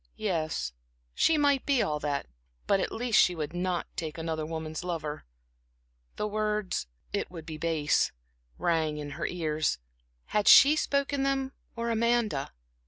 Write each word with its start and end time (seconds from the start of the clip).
Yes, 0.17 0.73
she 1.13 1.37
might 1.37 1.63
be 1.63 1.83
all 1.83 1.99
that; 1.99 2.25
but 2.65 2.79
at 2.79 2.91
least 2.91 3.21
she 3.21 3.35
would 3.35 3.53
not 3.53 3.85
take 3.95 4.17
another 4.17 4.47
woman's 4.47 4.83
lover. 4.83 5.25
The 6.15 6.25
words 6.25 6.87
"it 7.13 7.29
would 7.29 7.45
be 7.45 7.59
base," 7.59 8.11
rang 8.57 8.97
in 8.97 9.11
her 9.11 9.27
ears. 9.27 9.77
Had 10.33 10.47
she 10.47 10.75
spoken 10.75 11.21
them, 11.21 11.51
or 11.75 11.91
Amanda? 11.91 12.51